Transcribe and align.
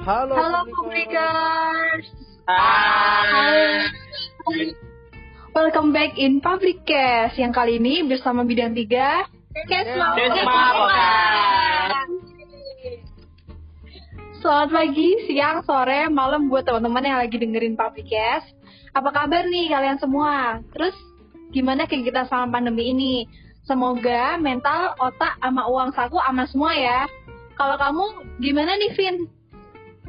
Halo, 0.00 0.32
Halo 0.32 0.60
Publikers. 0.64 2.08
Hai. 2.48 3.84
Welcome 5.52 5.92
back 5.92 6.16
in 6.16 6.40
Publikers. 6.40 7.36
Yang 7.36 7.52
kali 7.52 7.76
ini 7.76 8.00
bersama 8.08 8.40
bidang 8.40 8.72
tiga. 8.72 9.28
Kesma. 9.68 10.16
Selamat 14.40 14.68
pagi, 14.72 15.20
siang, 15.28 15.60
sore, 15.68 16.08
malam 16.08 16.48
buat 16.48 16.64
teman-teman 16.64 17.04
yang 17.04 17.20
lagi 17.20 17.36
dengerin 17.36 17.76
Publikers. 17.76 18.48
Apa 18.96 19.12
kabar 19.12 19.44
nih 19.52 19.68
kalian 19.68 20.00
semua? 20.00 20.64
Terus 20.72 20.96
gimana 21.52 21.84
kegiatan 21.84 22.24
selama 22.24 22.56
pandemi 22.56 22.88
ini? 22.88 23.28
Semoga 23.68 24.40
mental, 24.40 24.96
otak, 24.96 25.36
sama 25.44 25.68
uang 25.68 25.92
saku 25.92 26.16
aman 26.24 26.48
semua 26.48 26.72
ya. 26.72 27.04
Kalau 27.60 27.76
kamu 27.76 28.04
gimana 28.40 28.80
nih, 28.80 28.96
Vin? 28.96 29.39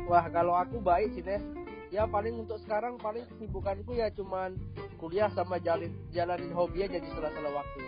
Wah, 0.09 0.25
kalau 0.31 0.57
aku 0.57 0.81
baik 0.81 1.13
sih, 1.13 1.23
Nes. 1.25 1.43
Ya 1.91 2.07
paling 2.07 2.39
untuk 2.39 2.55
sekarang 2.63 2.95
paling 2.95 3.27
kesibukanku 3.27 3.91
ya 3.99 4.07
cuman 4.15 4.55
kuliah 4.95 5.27
sama 5.35 5.59
jalin 5.59 5.91
jalanin 6.15 6.55
hobi 6.55 6.87
aja 6.87 6.95
di 6.95 7.09
sela-sela 7.11 7.51
waktu. 7.51 7.83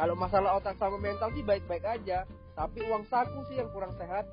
Kalau 0.00 0.16
masalah 0.16 0.56
otak 0.56 0.80
sama 0.80 0.96
mental 0.96 1.28
sih 1.36 1.44
baik-baik 1.44 1.84
aja, 1.84 2.24
tapi 2.56 2.80
uang 2.88 3.04
saku 3.12 3.44
sih 3.52 3.60
yang 3.60 3.68
kurang 3.76 3.92
sehat. 4.00 4.24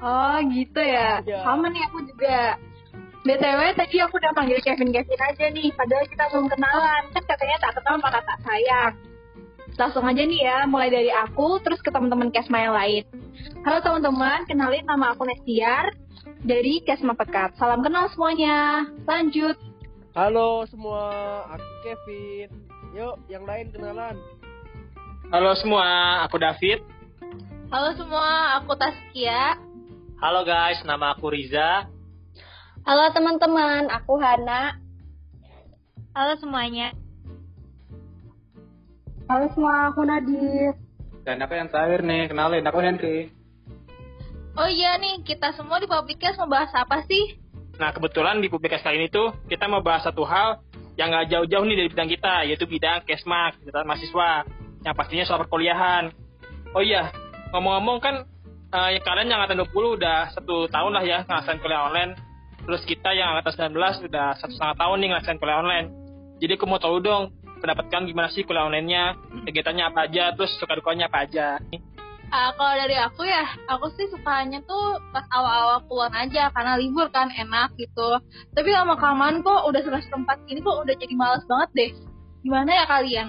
Oh 0.00 0.40
gitu 0.48 0.80
ya. 0.80 1.20
Iya. 1.20 1.44
Sama 1.44 1.68
nih 1.68 1.84
aku 1.84 1.98
juga. 2.08 2.56
BTW 3.28 3.60
tadi 3.76 4.00
aku 4.00 4.16
udah 4.16 4.32
panggil 4.32 4.56
Kevin 4.64 4.88
Kevin 4.88 5.20
aja 5.20 5.44
nih, 5.52 5.68
padahal 5.76 6.08
kita 6.08 6.24
belum 6.32 6.46
kenalan. 6.48 7.02
Kan 7.12 7.24
katanya 7.28 7.56
tak 7.60 7.72
kenal 7.76 7.96
maka 8.00 8.24
tak 8.24 8.38
sayang. 8.40 8.92
Langsung 9.76 10.08
aja 10.08 10.22
nih 10.24 10.40
ya, 10.48 10.64
mulai 10.64 10.88
dari 10.88 11.12
aku 11.12 11.60
terus 11.60 11.84
ke 11.84 11.92
teman-teman 11.92 12.32
Kesma 12.32 12.56
yang 12.56 12.72
lain. 12.72 13.04
Halo 13.68 13.84
teman-teman, 13.84 14.48
kenalin 14.48 14.86
nama 14.88 15.12
aku 15.12 15.28
Nestiar 15.28 15.92
dari 16.42 16.82
Kesma 16.86 17.18
Pekat. 17.18 17.58
Salam 17.58 17.82
kenal 17.82 18.06
semuanya. 18.12 18.86
Lanjut. 19.06 19.56
Halo 20.14 20.66
semua, 20.66 21.04
aku 21.50 21.68
Kevin. 21.86 22.50
Yuk, 22.94 23.16
yang 23.30 23.46
lain 23.46 23.70
kenalan. 23.70 24.18
Halo 25.30 25.52
semua, 25.60 25.86
aku 26.26 26.40
David. 26.40 26.82
Halo 27.68 27.92
semua, 27.94 28.58
aku 28.58 28.72
Taskia. 28.74 29.60
Halo 30.18 30.42
guys, 30.42 30.82
nama 30.82 31.14
aku 31.14 31.30
Riza. 31.30 31.86
Halo 32.82 33.04
teman-teman, 33.12 33.92
aku 33.92 34.16
Hana. 34.18 34.80
Halo 36.16 36.34
semuanya. 36.40 36.96
Halo 39.28 39.46
semua, 39.52 39.92
aku 39.92 40.02
Nadir. 40.08 40.72
Dan 41.28 41.44
aku 41.44 41.52
yang 41.54 41.68
terakhir 41.68 42.00
nih, 42.00 42.32
kenalin, 42.32 42.64
aku 42.64 42.80
Henry. 42.80 43.37
Oh 44.58 44.66
iya 44.66 44.98
nih, 44.98 45.22
kita 45.22 45.54
semua 45.54 45.78
di 45.78 45.86
Publikers 45.86 46.34
mau 46.34 46.50
bahas 46.50 46.74
apa 46.74 47.06
sih? 47.06 47.38
Nah, 47.78 47.94
kebetulan 47.94 48.42
di 48.42 48.50
publikasi 48.50 48.82
kali 48.82 49.06
ini 49.06 49.06
tuh, 49.06 49.30
kita 49.46 49.70
mau 49.70 49.78
bahas 49.78 50.02
satu 50.02 50.26
hal 50.26 50.66
yang 50.98 51.14
gak 51.14 51.30
jauh-jauh 51.30 51.62
nih 51.62 51.78
dari 51.78 51.88
bidang 51.94 52.10
kita, 52.10 52.34
yaitu 52.42 52.66
bidang 52.66 53.06
kesmak, 53.06 53.54
kegiatan 53.62 53.86
mahasiswa, 53.86 54.30
yang 54.82 54.98
pastinya 54.98 55.24
soal 55.30 55.46
perkuliahan. 55.46 56.10
Oh 56.74 56.82
iya, 56.82 57.14
ngomong-ngomong 57.54 58.02
kan, 58.02 58.26
eh, 58.74 58.98
kalian 58.98 59.30
yang 59.30 59.38
angkatan 59.46 59.62
20 59.62 59.94
udah 59.94 60.34
satu 60.34 60.66
tahun 60.66 60.90
lah 60.90 61.04
ya 61.06 61.18
ngerasain 61.22 61.62
kuliah 61.62 61.86
online. 61.86 62.18
Terus 62.66 62.82
kita 62.82 63.14
yang 63.14 63.38
angkatan 63.38 63.70
19 63.78 64.10
udah 64.10 64.42
satu 64.42 64.58
setengah 64.58 64.74
tahun 64.74 64.96
nih 64.98 65.08
ngerasain 65.14 65.38
kuliah 65.38 65.58
online. 65.62 65.86
Jadi 66.42 66.52
aku 66.58 66.66
mau 66.66 66.82
tahu 66.82 66.98
dong, 66.98 67.30
pendapat 67.62 67.94
kalian 67.94 68.10
gimana 68.10 68.26
sih 68.34 68.42
kuliah 68.42 68.66
online-nya, 68.66 69.14
kegiatannya 69.46 69.84
apa 69.86 70.10
aja, 70.10 70.34
terus 70.34 70.50
suka 70.58 70.74
dukanya 70.74 71.06
apa 71.06 71.30
aja. 71.30 71.62
Ah, 72.28 72.52
kalau 72.60 72.76
dari 72.76 72.92
aku 72.92 73.24
ya, 73.24 73.40
aku 73.72 73.88
sih 73.96 74.04
sukanya 74.12 74.60
tuh 74.68 75.00
pas 75.16 75.24
awal-awal 75.32 75.80
pulang 75.88 76.12
aja 76.12 76.52
karena 76.52 76.76
libur 76.76 77.08
kan 77.08 77.32
enak 77.32 77.72
gitu. 77.80 78.20
Tapi 78.52 78.68
lama 78.68 79.00
kelamaan 79.00 79.40
kok 79.40 79.64
udah 79.64 79.80
semester 79.80 80.12
4 80.12 80.44
ini 80.52 80.60
kok 80.60 80.76
udah 80.84 80.92
jadi 80.92 81.14
males 81.16 81.44
banget 81.48 81.70
deh. 81.72 81.90
Gimana 82.44 82.70
ya 82.70 82.84
kalian? 82.84 83.28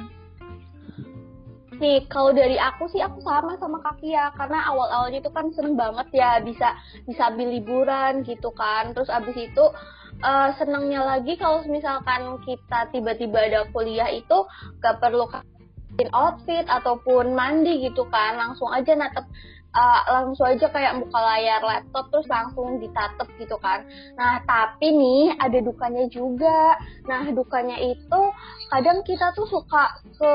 Nih, 1.80 2.04
kalau 2.12 2.36
dari 2.36 2.60
aku 2.60 2.92
sih 2.92 3.00
aku 3.00 3.24
sama 3.24 3.56
sama 3.56 3.80
Kaki 3.80 4.12
ya, 4.12 4.36
karena 4.36 4.68
awal-awalnya 4.68 5.24
itu 5.24 5.32
kan 5.32 5.48
seneng 5.56 5.80
banget 5.80 6.12
ya 6.12 6.44
bisa 6.44 6.76
bisa 7.08 7.32
ambil 7.32 7.56
liburan 7.56 8.28
gitu 8.28 8.52
kan. 8.52 8.92
Terus 8.92 9.08
abis 9.08 9.40
itu 9.40 9.66
eh, 10.20 10.50
senengnya 10.60 11.08
lagi 11.08 11.40
kalau 11.40 11.64
misalkan 11.72 12.36
kita 12.44 12.92
tiba-tiba 12.92 13.48
ada 13.48 13.62
kuliah 13.72 14.12
itu 14.12 14.44
gak 14.84 15.00
perlu 15.00 15.24
outfit 16.16 16.64
ataupun 16.72 17.36
mandi 17.36 17.84
gitu 17.84 18.08
kan, 18.08 18.40
langsung 18.40 18.72
aja 18.72 18.96
natep 18.96 19.28
eh, 19.70 20.02
langsung 20.10 20.46
aja 20.50 20.68
kayak 20.70 20.98
buka 21.06 21.20
layar 21.20 21.62
laptop 21.62 22.10
terus 22.10 22.28
langsung 22.30 22.82
ditatep 22.82 23.28
gitu 23.38 23.58
kan. 23.62 23.86
Nah, 24.18 24.42
tapi 24.46 24.94
nih 24.94 25.38
ada 25.38 25.60
dukanya 25.62 26.06
juga. 26.10 26.78
Nah, 27.06 27.30
dukanya 27.30 27.78
itu 27.78 28.22
kadang 28.70 29.06
kita 29.06 29.34
tuh 29.38 29.46
suka 29.50 29.94
ke 30.18 30.34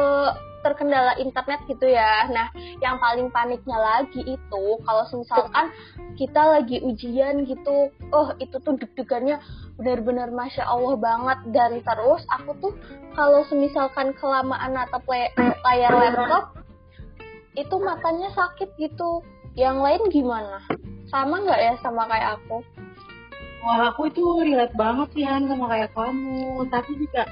terkendala 0.64 1.12
internet 1.20 1.60
gitu 1.68 1.84
ya. 1.92 2.24
Nah, 2.32 2.48
yang 2.80 2.96
paling 2.96 3.28
paniknya 3.28 3.76
lagi 3.76 4.24
itu 4.24 4.64
kalau 4.80 5.04
misalkan 5.12 5.68
kita 6.16 6.40
lagi 6.40 6.80
ujian 6.80 7.44
gitu, 7.44 7.92
oh 8.08 8.32
itu 8.40 8.56
tuh 8.64 8.80
deg-degannya 8.80 9.36
benar-benar 9.76 10.30
masya 10.32 10.64
Allah 10.64 10.96
banget 10.96 11.38
dan 11.52 11.82
terus 11.82 12.22
aku 12.30 12.50
tuh 12.62 12.72
kalau 13.18 13.42
semisalkan 13.50 14.14
kelamaan 14.16 14.72
natap 14.72 15.02
lay- 15.10 15.34
layar 15.36 15.92
laptop 15.92 16.63
itu 17.54 17.74
matanya 17.78 18.30
sakit 18.34 18.74
gitu. 18.78 19.22
Yang 19.54 19.76
lain 19.78 20.02
gimana? 20.10 20.58
Sama 21.10 21.38
nggak 21.42 21.60
ya 21.62 21.74
sama 21.78 22.10
kayak 22.10 22.42
aku? 22.42 22.58
Wah, 23.64 23.94
aku 23.94 24.12
itu 24.12 24.22
relate 24.44 24.76
banget 24.76 25.08
sih 25.16 25.24
Han 25.24 25.48
sama 25.48 25.70
kayak 25.70 25.94
kamu. 25.94 26.68
Tapi 26.68 26.90
juga 27.00 27.24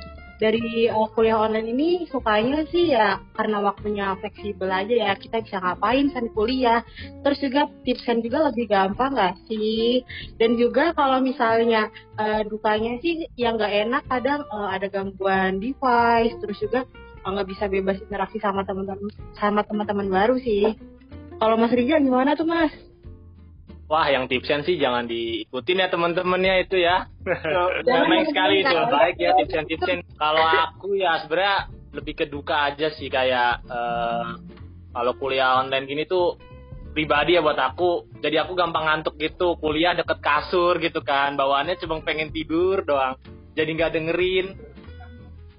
dari 0.42 0.90
uh, 0.90 1.06
kuliah 1.14 1.38
online 1.38 1.70
ini 1.70 1.88
sukanya 2.10 2.66
sih 2.66 2.90
ya 2.90 3.22
karena 3.38 3.62
waktunya 3.62 4.18
fleksibel 4.18 4.66
aja 4.66 4.90
ya 4.90 5.12
kita 5.14 5.38
bisa 5.38 5.62
ngapain 5.62 6.10
sambil 6.10 6.34
kuliah. 6.34 6.80
Terus 7.22 7.38
juga 7.38 7.70
tipsnya 7.86 8.18
juga 8.18 8.38
lebih 8.50 8.66
gampang 8.66 9.14
nggak 9.14 9.34
sih? 9.46 10.02
Dan 10.42 10.58
juga 10.58 10.90
kalau 10.98 11.22
misalnya 11.22 11.90
uh, 12.18 12.42
dukanya 12.42 12.98
sih 12.98 13.30
yang 13.38 13.54
nggak 13.54 13.74
enak 13.86 14.02
kadang 14.10 14.42
uh, 14.50 14.70
ada 14.70 14.90
gangguan 14.90 15.62
device. 15.62 16.34
Terus 16.42 16.58
juga 16.58 16.80
uh, 17.22 17.30
nggak 17.30 17.48
bisa 17.48 17.64
bebas 17.70 17.98
interaksi 18.02 18.38
sama 18.42 18.66
teman-teman 18.66 19.10
sama 19.38 19.62
teman-teman 19.62 20.08
baru 20.10 20.36
sih. 20.42 20.74
Kalau 21.38 21.58
Mas 21.58 21.74
Riza 21.74 21.98
gimana 21.98 22.38
tuh 22.38 22.46
Mas? 22.46 22.70
Wah, 23.90 24.08
yang 24.08 24.24
tipsen 24.24 24.64
sih 24.64 24.80
jangan 24.80 25.04
diikutin 25.04 25.82
ya 25.84 25.88
teman-temannya 25.92 26.64
itu 26.64 26.80
ya. 26.80 27.10
Jangan 27.84 28.08
Baik 28.08 28.26
sekali 28.32 28.54
itu, 28.64 28.78
baik 28.88 29.16
ya 29.20 29.30
tipsen-tipsen. 29.36 29.98
Kalau 30.16 30.44
aku 30.46 30.96
ya 30.96 31.20
sebenarnya 31.26 31.56
lebih 31.92 32.14
ke 32.16 32.24
duka 32.30 32.72
aja 32.72 32.88
sih 32.96 33.12
kayak 33.12 33.68
eh, 33.68 34.28
kalau 34.96 35.12
kuliah 35.20 35.60
online 35.60 35.84
gini 35.84 36.08
tuh 36.08 36.40
pribadi 36.96 37.36
ya 37.36 37.44
buat 37.44 37.60
aku 37.60 38.20
jadi 38.24 38.48
aku 38.48 38.56
gampang 38.56 38.88
ngantuk 38.88 39.20
gitu 39.20 39.60
kuliah 39.60 39.92
deket 39.92 40.24
kasur 40.24 40.80
gitu 40.80 41.04
kan 41.04 41.36
bawaannya 41.36 41.76
cuma 41.80 42.00
pengen 42.00 42.32
tidur 42.32 42.80
doang 42.84 43.20
jadi 43.52 43.68
nggak 43.76 43.92
dengerin 43.92 44.56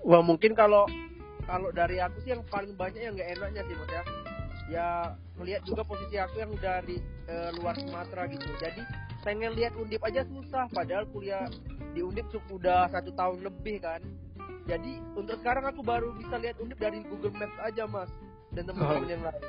Wah, 0.04 0.20
mungkin 0.20 0.52
kalau 0.52 0.84
kalau 1.48 1.70
dari 1.72 1.98
aku 2.00 2.18
sih 2.24 2.32
yang 2.36 2.44
paling 2.48 2.74
banyak 2.76 3.02
yang 3.02 3.14
nggak 3.16 3.30
enaknya 3.40 3.62
sih, 3.68 3.76
Mas 3.76 3.92
ya. 3.92 4.04
Ya, 4.72 4.88
melihat 5.36 5.62
juga 5.68 5.84
posisi 5.84 6.16
aku 6.16 6.40
yang 6.40 6.52
udah 6.56 6.80
di 6.88 6.98
eh, 7.28 7.50
luar 7.60 7.76
Sumatera 7.76 8.26
gitu. 8.32 8.48
Jadi, 8.58 8.82
pengen 9.22 9.52
lihat 9.60 9.76
Undip 9.76 10.02
aja 10.04 10.24
susah 10.24 10.72
padahal 10.72 11.04
kuliah 11.12 11.46
di 11.92 12.00
Undip 12.00 12.28
su- 12.32 12.44
udah 12.48 12.88
satu 12.90 13.12
tahun 13.14 13.44
lebih 13.44 13.84
kan. 13.84 14.00
Jadi, 14.64 15.04
untuk 15.20 15.36
sekarang 15.44 15.68
aku 15.68 15.84
baru 15.84 16.16
bisa 16.16 16.40
lihat 16.40 16.56
Undip 16.64 16.80
dari 16.80 17.04
Google 17.12 17.36
Maps 17.36 17.60
aja, 17.60 17.84
Mas. 17.84 18.08
Dan 18.56 18.64
teman-teman 18.70 19.10
yang 19.12 19.24
lain. 19.24 19.44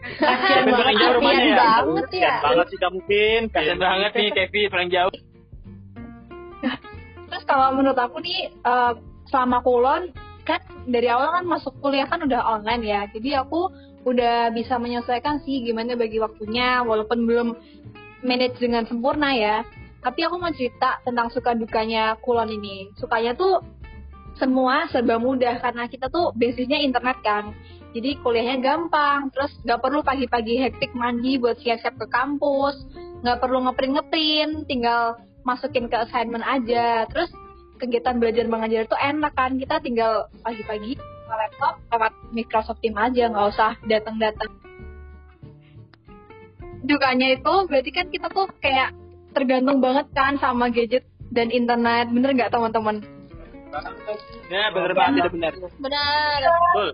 Kasian 0.00 0.64
paling 0.70 0.96
jauh 0.96 1.14
rumahnya 1.20 1.44
ya 1.44 1.56
banget 1.58 2.08
ya. 2.14 2.20
Kasian 2.24 2.40
banget 2.40 2.66
sih 2.72 2.78
kamu 2.80 2.98
Vin 3.04 3.42
kasian 3.52 3.78
banget 3.80 4.10
nih 4.16 4.28
Kevin 4.32 4.68
paling 4.72 4.90
jauh 4.90 5.14
Terus 7.30 7.44
kalau 7.46 7.68
menurut 7.76 7.98
aku 8.00 8.16
nih 8.24 8.48
eh, 8.48 8.92
selama 9.28 9.58
kulon 9.60 10.02
kan 10.50 10.62
dari 10.90 11.06
awal 11.06 11.30
kan 11.38 11.44
masuk 11.46 11.74
kuliah 11.78 12.08
kan 12.10 12.24
udah 12.26 12.40
online 12.42 12.82
ya. 12.82 13.00
Jadi 13.12 13.36
aku 13.38 13.70
udah 14.08 14.50
bisa 14.56 14.80
menyesuaikan 14.80 15.44
sih 15.44 15.60
gimana 15.62 15.94
bagi 15.94 16.18
waktunya 16.18 16.80
walaupun 16.82 17.28
belum 17.28 17.48
manage 18.24 18.58
dengan 18.58 18.88
sempurna 18.88 19.30
ya. 19.36 19.62
Tapi 20.00 20.24
aku 20.24 20.40
mau 20.40 20.48
cerita 20.56 20.98
tentang 21.04 21.28
suka 21.28 21.52
dukanya 21.52 22.16
kulon 22.24 22.48
ini. 22.48 22.88
Sukanya 22.96 23.36
tuh 23.36 23.60
semua 24.40 24.88
serba 24.88 25.20
mudah 25.20 25.60
karena 25.60 25.84
kita 25.84 26.08
tuh 26.08 26.32
basisnya 26.32 26.80
internet 26.80 27.20
kan. 27.20 27.52
Jadi 27.90 28.22
kuliahnya 28.22 28.62
gampang, 28.62 29.28
terus 29.34 29.50
nggak 29.66 29.82
perlu 29.82 30.00
pagi-pagi 30.00 30.62
hektik 30.62 30.94
mandi 30.94 31.36
buat 31.36 31.58
siap-siap 31.58 31.98
ke 31.98 32.06
kampus, 32.08 32.78
nggak 33.26 33.38
perlu 33.42 33.66
ngeprint-ngeprint, 33.66 34.70
tinggal 34.70 35.18
masukin 35.42 35.90
ke 35.90 35.96
assignment 35.98 36.46
aja. 36.46 37.04
Terus 37.10 37.28
kegiatan 37.80 38.20
belajar 38.20 38.44
mengajar 38.44 38.84
itu 38.84 38.96
enak 39.00 39.32
kan, 39.32 39.56
kita 39.56 39.80
tinggal 39.80 40.28
pagi-pagi 40.44 41.00
ke 41.00 41.32
laptop 41.32 41.80
lewat 41.88 42.12
Microsoft 42.36 42.80
Teams 42.84 43.00
aja, 43.00 43.32
nggak 43.32 43.46
usah 43.56 43.72
datang-datang. 43.88 44.50
Dukanya 46.84 47.36
itu 47.36 47.54
berarti 47.68 47.90
kan 47.92 48.06
kita 48.12 48.28
tuh 48.28 48.48
kayak 48.60 48.92
tergantung 49.32 49.78
banget 49.78 50.06
kan 50.12 50.36
sama 50.42 50.68
gadget 50.68 51.06
dan 51.30 51.48
internet 51.54 52.10
bener 52.10 52.30
nggak 52.34 52.50
teman-teman 52.50 53.02
Ya 54.50 54.74
bener 54.74 54.92
banget 54.98 55.30
bener. 55.30 55.54
Benar. 55.78 56.40
Betul. 56.42 56.90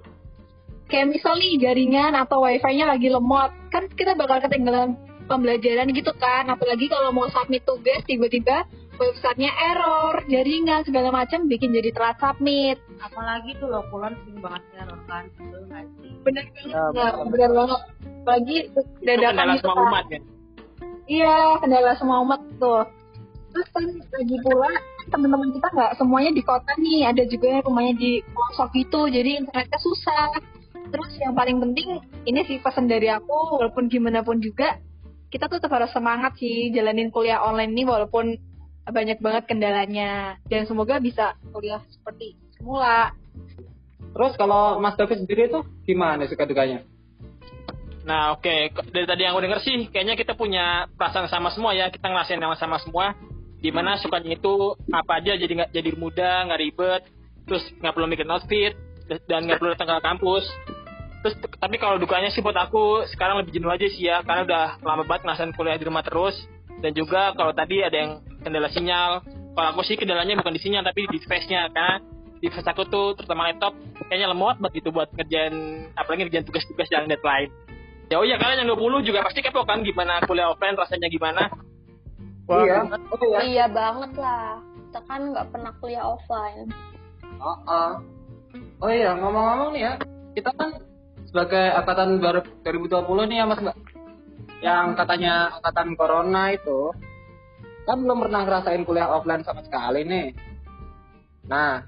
kayak 0.93 1.07
misal 1.09 1.35
nih 1.41 1.57
jaringan 1.59 2.13
atau 2.15 2.45
wifi-nya 2.45 2.87
lagi 2.87 3.09
lemot 3.09 3.51
kan 3.73 3.89
kita 3.97 4.13
bakal 4.15 4.39
ketinggalan 4.45 4.95
pembelajaran 5.27 5.91
gitu 5.91 6.13
kan 6.15 6.47
apalagi 6.47 6.87
kalau 6.87 7.11
mau 7.11 7.27
submit 7.33 7.65
tugas 7.67 8.05
tiba-tiba 8.07 8.69
websitenya 8.97 9.53
error 9.73 10.15
jaringan 10.27 10.83
segala 10.85 11.09
macam 11.13 11.47
bikin 11.47 11.73
jadi 11.73 11.93
telat 11.95 12.17
submit 12.19 12.81
Apalagi 12.97 13.53
tuh 13.61 13.69
loh, 13.69 13.85
kulon 13.93 14.17
sering 14.25 14.41
banget 14.41 14.63
error 14.81 15.01
kan. 15.05 15.25
Betul 15.37 15.63
nggak 15.69 15.85
sih? 16.01 16.13
bener 16.25 16.45
Ya, 16.65 16.83
banget 16.91 17.29
bener 17.29 17.51
banget 17.53 17.81
apalagi 18.27 18.57
Itu 18.73 18.81
dadakan 19.05 19.31
kendala 19.37 19.55
semua 19.63 19.75
kan. 19.77 19.87
umat 19.87 20.05
ya. 20.11 20.21
Iya, 21.07 21.37
kendala 21.63 21.93
semua 21.95 22.17
umat 22.27 22.41
tuh. 22.59 22.85
Terus 23.55 23.69
kan 23.71 23.85
lagi 23.87 24.37
pula 24.43 24.73
teman-teman 25.07 25.49
kita 25.55 25.69
nggak 25.71 25.93
semuanya 25.97 26.31
di 26.35 26.43
kota 26.43 26.73
nih, 26.83 27.07
ada 27.07 27.23
juga 27.31 27.47
yang 27.47 27.63
rumahnya 27.63 27.95
di 27.95 28.13
pelosok 28.35 28.69
gitu, 28.75 29.01
jadi 29.07 29.31
internetnya 29.39 29.79
susah. 29.79 30.29
Terus 30.87 31.13
yang 31.23 31.35
paling 31.39 31.63
penting, 31.63 32.03
ini 32.27 32.41
sih 32.47 32.59
pesan 32.59 32.91
dari 32.91 33.07
aku, 33.07 33.59
walaupun 33.63 33.87
gimana 33.87 34.27
pun 34.27 34.43
juga, 34.43 34.83
kita 35.31 35.47
tuh 35.47 35.63
tetap 35.63 35.79
harus 35.79 35.91
semangat 35.95 36.35
sih 36.39 36.75
jalanin 36.75 37.15
kuliah 37.15 37.39
online 37.43 37.75
ini 37.75 37.87
walaupun 37.87 38.35
banyak 38.89 39.19
banget 39.19 39.45
kendalanya. 39.51 40.39
Dan 40.47 40.67
semoga 40.67 40.99
bisa 41.03 41.35
kuliah 41.51 41.83
seperti 41.91 42.39
semula. 42.57 43.13
Terus 44.17 44.33
kalau 44.41 44.81
Mas 44.81 44.97
David 44.97 45.29
sendiri 45.29 45.53
tuh 45.53 45.63
gimana 45.85 46.25
suka 46.25 46.49
dukanya? 46.49 46.87
Nah 48.07 48.39
oke, 48.39 48.71
dari 48.95 49.05
tadi 49.05 49.27
yang 49.27 49.35
aku 49.35 49.43
denger 49.43 49.61
sih, 49.67 49.91
kayaknya 49.91 50.15
kita 50.15 50.39
punya 50.39 50.87
perasaan 50.95 51.27
sama 51.27 51.51
semua 51.51 51.75
ya, 51.75 51.91
kita 51.91 52.07
ngerasain 52.07 52.39
yang 52.39 52.55
sama 52.55 52.79
semua. 52.81 53.13
Di 53.59 53.75
mana 53.75 53.99
sukanya 53.99 54.39
itu 54.39 54.79
apa 54.95 55.19
aja 55.19 55.35
jadi 55.35 55.53
nggak 55.53 55.71
jadi 55.75 55.91
mudah, 55.99 56.47
nggak 56.47 56.61
ribet, 56.63 57.03
terus 57.51 57.67
nggak 57.83 57.93
perlu 57.93 58.07
bikin 58.07 58.31
outfit, 58.31 58.73
dan 59.27 59.51
nggak 59.51 59.59
perlu 59.59 59.75
datang 59.75 59.99
ke 59.99 60.07
kampus. 60.07 60.45
Terus 61.27 61.35
tapi 61.59 61.77
kalau 61.83 61.99
dukanya 61.99 62.31
sih 62.31 62.45
buat 62.47 62.55
aku 62.55 63.11
sekarang 63.11 63.43
lebih 63.43 63.59
jenuh 63.59 63.75
aja 63.75 63.87
sih 63.91 64.07
ya, 64.07 64.23
karena 64.23 64.47
udah 64.47 64.65
lama 64.87 65.03
banget 65.03 65.27
ngerasain 65.27 65.53
kuliah 65.59 65.75
di 65.75 65.85
rumah 65.91 66.07
terus. 66.07 66.39
Dan 66.81 66.93
juga 66.93 67.33
kalau 67.33 67.53
tadi 67.57 67.81
ada 67.81 67.97
yang 67.97 68.13
kendala 68.45 68.69
sinyal, 68.69 69.25
kalau 69.57 69.69
aku 69.73 69.83
sih 69.89 69.97
kendalanya 69.97 70.37
bukan 70.37 70.55
di 70.55 70.61
sinyal 70.61 70.85
tapi 70.85 71.09
di 71.09 71.19
device-nya, 71.19 71.73
karena 71.73 72.01
device 72.41 72.69
aku 72.69 72.83
tuh 72.87 73.17
terutama 73.17 73.49
laptop 73.49 73.73
kayaknya 74.07 74.29
lemot 74.31 74.61
banget 74.61 74.85
gitu 74.85 74.93
buat 74.93 75.09
ngerjain 75.17 75.89
apalagi 75.97 76.29
ngerjain 76.29 76.47
tugas-tugas 76.47 76.89
yang 76.93 77.09
deadline. 77.09 77.51
Ya 78.07 78.23
oh 78.23 78.27
iya 78.29 78.39
kalian 78.39 78.63
yang 78.63 78.79
20 78.79 79.09
juga 79.09 79.27
pasti 79.27 79.43
kepo 79.43 79.67
kan 79.67 79.83
gimana 79.83 80.23
kuliah 80.29 80.53
offline 80.53 80.79
rasanya 80.79 81.11
gimana? 81.11 81.51
Wah, 82.47 82.63
iya. 82.63 82.87
Oh 82.87 83.19
iya. 83.27 83.39
Iya 83.43 83.67
banget 83.67 84.15
lah. 84.15 84.63
Kita 84.63 85.01
kan 85.11 85.21
nggak 85.35 85.47
pernah 85.51 85.73
kuliah 85.83 86.05
offline. 86.07 86.71
Oh, 87.43 87.59
oh. 87.67 87.93
oh 88.81 88.91
iya, 88.93 89.13
ngomong-ngomong 89.19 89.75
nih 89.75 89.83
ya, 89.83 89.93
kita 90.39 90.51
kan 90.55 90.79
sebagai 91.27 91.65
angkatan 91.75 92.23
baru 92.23 92.41
2020 92.65 93.29
nih 93.29 93.37
ya 93.43 93.45
Mas 93.45 93.61
Mbak. 93.61 93.77
Yang 94.67 94.99
katanya 94.99 95.35
angkatan 95.63 95.95
corona 95.95 96.51
itu 96.51 96.91
kan 97.87 98.03
belum 98.03 98.19
pernah 98.27 98.43
ngerasain 98.43 98.83
kuliah 98.83 99.07
offline 99.07 99.47
sama 99.47 99.63
sekali 99.63 100.03
nih. 100.03 100.35
Nah, 101.47 101.87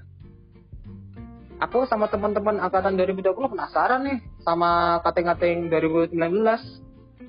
aku 1.59 1.83
sama 1.91 2.07
teman-teman 2.07 2.63
angkatan 2.63 2.95
2020 2.95 3.35
penasaran 3.35 4.07
nih 4.07 4.23
sama 4.47 5.03
kating-kating 5.03 5.67
2019. 5.67 6.15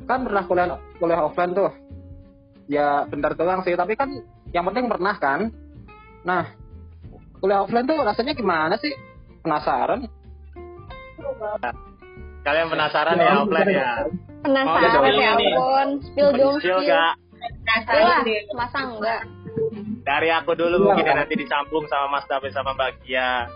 Kan 0.06 0.23
pernah 0.23 0.47
kuliah 0.47 0.79
kuliah 1.02 1.20
offline 1.26 1.50
tuh. 1.50 1.75
Ya 2.70 3.02
bentar 3.11 3.35
doang 3.35 3.67
sih, 3.67 3.75
tapi 3.75 3.99
kan 3.99 4.06
yang 4.55 4.62
penting 4.70 4.87
pernah 4.87 5.19
kan. 5.19 5.50
Nah, 6.23 6.47
kuliah 7.43 7.67
offline 7.67 7.91
tuh 7.91 7.99
rasanya 8.06 8.38
gimana 8.38 8.79
sih? 8.79 8.94
Penasaran? 9.43 10.06
Kalian 12.47 12.70
penasaran 12.70 13.19
ya 13.19 13.43
offline 13.43 13.70
ya? 13.75 13.91
Penasaran 14.41 15.05
Oh, 15.05 15.21
ya 15.21 15.31
ampun. 15.37 15.89
Spill 16.01 16.31
dong, 16.37 16.57
Spill 16.61 16.81
gak? 16.89 17.13
Lah, 17.89 18.21
masa 18.57 18.79
enggak? 18.89 19.21
Dari 20.01 20.29
aku 20.33 20.57
dulu 20.57 20.77
Iya, 20.77 20.85
mungkin 20.89 21.05
ya, 21.05 21.13
Pak. 21.13 21.19
nanti 21.25 21.35
disambung 21.37 21.85
sama 21.89 22.07
Mas 22.19 22.27
David 22.29 22.53
sama 22.57 22.73
Mbak 22.73 22.91
Gia. 23.05 23.49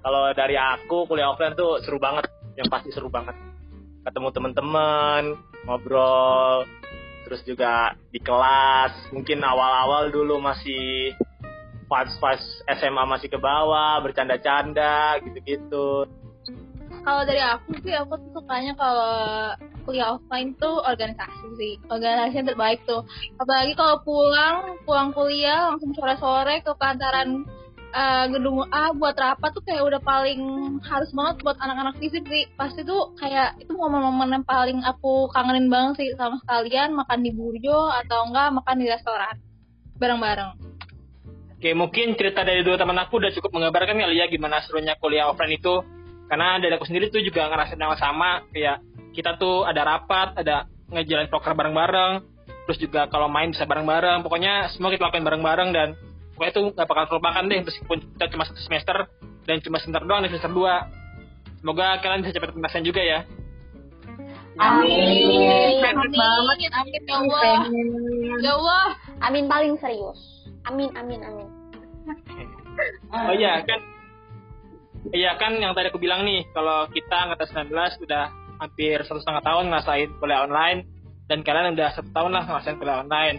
Kalau 0.00 0.22
dari 0.32 0.56
aku 0.56 1.04
kuliah 1.04 1.28
offline 1.28 1.52
tuh 1.52 1.82
seru 1.84 1.98
banget, 1.98 2.24
yang 2.56 2.70
pasti 2.70 2.88
seru 2.94 3.10
banget. 3.10 3.34
Ketemu 4.00 4.28
teman-teman, 4.32 5.22
ngobrol, 5.66 6.64
terus 7.26 7.42
juga 7.44 7.92
di 8.08 8.16
kelas. 8.16 9.12
Mungkin 9.12 9.44
awal-awal 9.44 10.08
dulu 10.08 10.40
masih 10.40 11.12
pas-pas 11.84 12.40
SMA 12.70 13.04
masih 13.04 13.28
ke 13.28 13.36
bawah, 13.36 13.98
bercanda-canda 14.00 15.18
gitu-gitu. 15.20 16.06
Kalau 17.00 17.22
dari 17.24 17.42
aku 17.42 17.74
sih 17.82 17.92
aku 17.96 18.14
tuh 18.16 18.40
sukanya 18.40 18.72
kalau 18.76 19.12
kuliah 19.82 20.16
offline 20.16 20.54
tuh 20.56 20.80
organisasi 20.84 21.46
sih. 21.56 21.74
Organisasi 21.88 22.34
yang 22.40 22.48
terbaik 22.52 22.80
tuh. 22.84 23.04
Apalagi 23.40 23.72
kalau 23.74 24.00
pulang, 24.04 24.56
pulang 24.84 25.10
kuliah 25.10 25.72
langsung 25.72 25.92
sore-sore 25.96 26.62
ke 26.62 26.72
kantaran 26.78 27.44
eh, 27.90 28.24
gedung 28.30 28.64
A 28.70 28.94
buat 28.94 29.18
rapat 29.18 29.50
tuh 29.50 29.62
kayak 29.66 29.82
udah 29.82 30.00
paling 30.02 30.40
harus 30.86 31.10
banget 31.10 31.42
buat 31.42 31.58
anak-anak 31.58 31.98
fisik 31.98 32.24
sih. 32.28 32.46
Pasti 32.54 32.86
tuh 32.86 33.12
kayak 33.18 33.58
itu 33.58 33.72
momen-momen 33.74 34.40
yang 34.40 34.46
paling 34.46 34.80
aku 34.86 35.28
kangenin 35.34 35.68
banget 35.68 36.04
sih 36.04 36.08
sama 36.14 36.38
sekalian 36.44 36.94
makan 36.94 37.20
di 37.26 37.30
burjo 37.34 37.90
atau 38.04 38.30
enggak 38.30 38.54
makan 38.54 38.76
di 38.78 38.86
restoran 38.86 39.36
bareng-bareng. 40.00 40.70
Oke 41.60 41.76
mungkin 41.76 42.16
cerita 42.16 42.40
dari 42.40 42.64
dua 42.64 42.80
teman 42.80 42.96
aku 42.96 43.20
udah 43.20 43.36
cukup 43.36 43.52
menggambarkan 43.52 44.00
kali 44.00 44.16
ya 44.16 44.32
gimana 44.32 44.64
serunya 44.64 44.96
kuliah 44.96 45.28
offline 45.28 45.60
itu. 45.60 45.84
Karena 46.24 46.56
dari 46.56 46.72
aku 46.72 46.88
sendiri 46.88 47.12
tuh 47.12 47.20
juga 47.20 47.52
ngerasain 47.52 47.76
yang 47.76 47.98
sama 48.00 48.46
kayak 48.48 48.80
kita 49.14 49.36
tuh 49.36 49.66
ada 49.66 49.82
rapat, 49.82 50.38
ada 50.38 50.66
ngejalanin 50.90 51.30
proker 51.30 51.54
bareng-bareng, 51.54 52.12
terus 52.66 52.78
juga 52.78 53.06
kalau 53.10 53.26
main 53.26 53.50
bisa 53.50 53.66
bareng-bareng. 53.66 54.22
Pokoknya 54.22 54.70
semua 54.74 54.90
kita 54.94 55.10
lakuin 55.10 55.26
bareng-bareng 55.26 55.70
dan 55.74 55.88
pokoknya 56.34 56.52
itu 56.54 56.62
nggak 56.74 56.86
bakal 56.86 57.04
terlupakan 57.10 57.44
deh 57.46 57.60
meskipun 57.66 57.98
kita 58.16 58.26
cuma 58.32 58.44
satu 58.46 58.60
semester 58.62 58.96
dan 59.44 59.56
cuma 59.62 59.76
sebentar 59.82 60.02
doang 60.06 60.22
di 60.22 60.30
semester 60.30 60.52
2. 60.52 61.60
Semoga 61.60 62.00
kalian 62.00 62.24
bisa 62.24 62.32
cepat 62.32 62.56
penasaran 62.56 62.86
juga 62.86 63.02
ya. 63.04 63.20
Amin. 64.60 65.80
Amin, 65.80 66.20
amin, 66.20 66.70
amin 66.74 67.00
ya 67.06 67.16
Allah. 67.16 67.60
Ya 68.40 68.52
Allah. 68.56 68.86
Amin 69.20 69.44
paling 69.48 69.76
serius. 69.80 70.20
Amin, 70.68 70.92
amin, 70.96 71.20
amin. 71.24 71.48
Oh 73.12 73.34
iya 73.36 73.60
kan 73.64 73.80
Iya 75.10 75.32
kan 75.40 75.56
yang 75.56 75.72
tadi 75.72 75.88
aku 75.88 75.96
bilang 75.96 76.28
nih 76.28 76.44
kalau 76.52 76.84
kita 76.92 77.16
angkatan 77.24 77.72
19 77.72 78.04
udah 78.04 78.24
hampir 78.60 79.00
satu 79.08 79.18
setengah 79.24 79.42
tahun 79.42 79.72
ngerasain 79.72 80.08
kuliah 80.20 80.44
online 80.44 80.84
dan 81.26 81.40
kalian 81.40 81.72
udah 81.74 81.88
satu 81.96 82.10
tahun 82.12 82.30
lah 82.36 82.42
ngerasain 82.44 82.76
kuliah 82.76 83.00
online. 83.00 83.36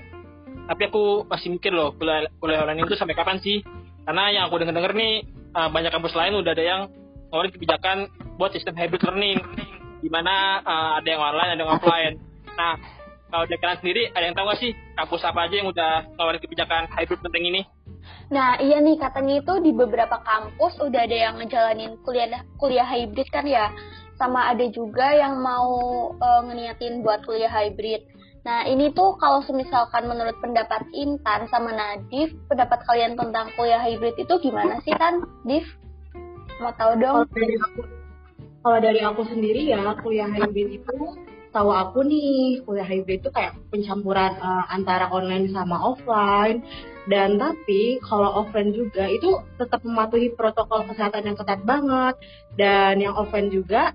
Tapi 0.67 0.81
aku 0.89 1.29
masih 1.29 1.47
mikir 1.53 1.71
loh 1.71 1.93
kuliah, 1.95 2.27
kuliah 2.41 2.65
online 2.65 2.81
itu 2.83 2.97
sampai 2.97 3.13
kapan 3.13 3.37
sih? 3.39 3.61
Karena 4.03 4.33
yang 4.33 4.43
aku 4.49 4.57
denger-denger 4.59 4.93
nih 4.97 5.13
eh, 5.29 5.69
banyak 5.69 5.91
kampus 5.93 6.17
lain 6.17 6.33
udah 6.41 6.51
ada 6.51 6.65
yang 6.65 6.81
ngeluarin 7.29 7.53
kebijakan 7.53 7.97
buat 8.35 8.51
sistem 8.51 8.73
hybrid 8.75 9.05
learning 9.05 9.39
di 10.01 10.09
mana 10.09 10.59
eh, 10.65 10.91
ada 10.99 11.07
yang 11.07 11.21
online 11.21 11.49
ada 11.53 11.61
yang 11.61 11.71
offline. 11.71 12.15
Nah 12.57 12.73
kalau 13.31 13.47
dari 13.47 13.59
kalian 13.63 13.79
sendiri 13.79 14.03
ada 14.11 14.25
yang 14.27 14.35
tahu 14.35 14.45
gak 14.51 14.59
sih 14.59 14.71
kampus 14.97 15.21
apa 15.23 15.39
aja 15.47 15.55
yang 15.55 15.69
udah 15.71 15.93
ngeluarin 16.17 16.41
kebijakan 16.41 16.83
hybrid 16.91 17.21
learning 17.23 17.45
ini? 17.55 17.61
Nah, 18.31 18.57
iya 18.63 18.79
nih 18.79 18.95
katanya 18.97 19.43
itu 19.43 19.53
di 19.59 19.71
beberapa 19.75 20.23
kampus 20.23 20.79
udah 20.79 21.01
ada 21.03 21.17
yang 21.29 21.35
ngejalanin 21.37 21.99
kuliah 22.01 22.41
kuliah 22.57 22.87
hybrid 22.87 23.27
kan 23.29 23.45
ya. 23.45 23.69
Sama 24.21 24.53
ada 24.53 24.69
juga 24.69 25.17
yang 25.17 25.41
mau 25.41 25.73
eh, 26.13 26.41
ngeniatin 26.45 27.01
buat 27.01 27.25
kuliah 27.25 27.49
hybrid. 27.49 28.05
Nah, 28.45 28.65
ini 28.69 28.93
tuh 28.93 29.17
kalau 29.17 29.41
semisalkan 29.45 30.05
menurut 30.05 30.37
pendapat 30.41 30.85
Intan 30.93 31.45
sama 31.49 31.73
Nadif, 31.73 32.33
pendapat 32.49 32.85
kalian 32.85 33.17
tentang 33.17 33.49
kuliah 33.57 33.81
hybrid 33.81 34.17
itu 34.17 34.33
gimana 34.41 34.77
sih, 34.85 34.93
Tan? 34.97 35.25
Div? 35.45 35.65
Mau 36.61 36.73
tahu 36.77 37.01
dong? 37.01 37.25
Kalau 37.25 37.37
dari 37.37 37.57
aku, 37.57 37.81
kalau 38.61 38.79
dari 38.81 39.01
aku 39.01 39.21
sendiri 39.25 39.61
ya 39.73 39.81
kuliah 40.05 40.29
hybrid 40.29 40.69
itu 40.77 40.97
tahu 41.51 41.69
aku 41.69 42.07
nih 42.07 42.63
kuliah 42.63 42.87
hybrid 42.87 43.21
itu 43.21 43.29
kayak 43.29 43.55
pencampuran 43.69 44.33
eh, 44.39 44.65
antara 44.71 45.11
online 45.11 45.51
sama 45.51 45.77
offline. 45.77 46.63
Dan 47.09 47.41
tapi 47.41 47.99
kalau 48.05 48.45
offline 48.45 48.71
juga 48.71 49.09
itu 49.09 49.41
tetap 49.59 49.81
mematuhi 49.83 50.31
protokol 50.33 50.87
kesehatan 50.87 51.27
yang 51.27 51.37
ketat 51.37 51.61
banget. 51.67 52.15
Dan 52.55 53.03
yang 53.03 53.13
offline 53.13 53.51
juga 53.51 53.91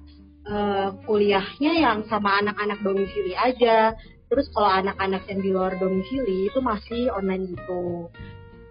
eh, 0.47 0.89
kuliahnya 1.09 1.73
yang 1.81 1.99
sama 2.07 2.45
anak-anak 2.45 2.79
domisili 2.85 3.33
aja. 3.35 3.97
Terus 4.27 4.47
kalau 4.53 4.69
anak-anak 4.69 5.23
yang 5.31 5.41
di 5.41 5.51
luar 5.55 5.73
domisili 5.81 6.51
itu 6.53 6.59
masih 6.61 7.09
online 7.15 7.57
gitu. 7.57 8.11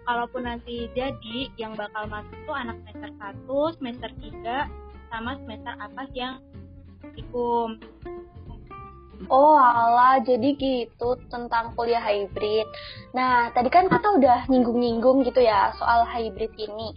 Kalaupun 0.05 0.45
nanti 0.45 0.85
jadi 0.93 1.49
yang 1.57 1.73
bakal 1.73 2.05
masuk 2.05 2.37
tuh 2.45 2.53
anak 2.53 2.77
semester 2.85 3.09
1, 3.49 3.77
semester 3.81 4.09
3 4.21 4.69
sama 5.09 5.31
semester 5.41 5.73
atas 5.81 6.09
yang 6.13 6.33
praktikum. 7.01 7.79
Oh 9.25 9.57
alah, 9.57 10.21
jadi 10.21 10.53
gitu 10.53 11.17
tentang 11.33 11.73
kuliah 11.73 12.03
hybrid. 12.03 12.67
Nah, 13.15 13.49
tadi 13.55 13.73
kan 13.73 13.89
kita 13.89 14.21
udah 14.21 14.45
nyinggung-nyinggung 14.51 15.25
gitu 15.25 15.41
ya 15.41 15.73
soal 15.81 16.05
hybrid 16.05 16.53
ini. 16.59 16.93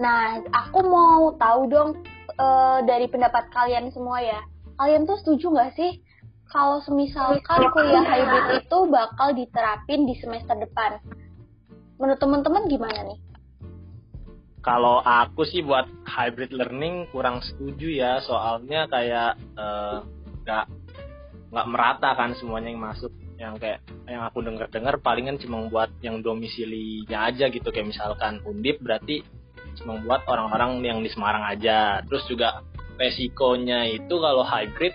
Nah, 0.00 0.42
aku 0.50 0.82
mau 0.82 1.36
tahu 1.38 1.70
dong 1.70 1.90
eh, 2.34 2.78
dari 2.88 3.06
pendapat 3.06 3.52
kalian 3.54 3.92
semua 3.94 4.18
ya. 4.24 4.40
Kalian 4.80 5.06
tuh 5.06 5.20
setuju 5.22 5.52
nggak 5.54 5.72
sih 5.78 6.02
kalau 6.50 6.82
semisalkan 6.82 7.70
kuliah 7.70 8.04
hybrid 8.04 8.66
itu 8.66 8.78
bakal 8.90 9.30
diterapin 9.32 10.08
di 10.08 10.18
semester 10.18 10.58
depan? 10.58 10.98
Menurut 12.02 12.18
teman-teman 12.18 12.66
gimana 12.66 13.06
nih? 13.06 13.20
Kalau 14.62 15.02
aku 15.02 15.46
sih 15.46 15.62
buat 15.62 15.86
hybrid 16.06 16.54
learning 16.54 17.10
kurang 17.10 17.42
setuju 17.42 17.86
ya, 17.86 18.12
soalnya 18.22 18.86
kayak 18.90 19.38
eh, 19.58 19.98
nggak 20.42 20.66
nggak 21.52 21.68
merata 21.68 22.16
kan 22.16 22.32
semuanya 22.34 22.72
yang 22.72 22.82
masuk. 22.82 23.12
Yang 23.36 23.54
kayak 23.60 23.78
yang 24.08 24.22
aku 24.24 24.38
dengar-dengar 24.40 24.94
palingan 25.04 25.36
cuma 25.36 25.68
buat 25.68 25.90
yang 26.00 26.24
domisilinya 26.24 27.28
aja 27.28 27.52
gitu 27.52 27.68
kayak 27.68 27.92
misalkan 27.92 28.40
Undip 28.48 28.80
berarti 28.80 29.20
cuma 29.76 30.00
buat 30.00 30.24
orang-orang 30.24 30.80
yang 30.82 30.98
di 31.04 31.10
Semarang 31.12 31.44
aja. 31.44 32.00
Terus 32.08 32.24
juga 32.26 32.64
resikonya 32.96 33.88
itu 33.92 34.14
kalau 34.16 34.42
hybrid 34.46 34.94